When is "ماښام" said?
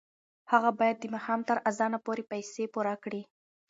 1.13-1.41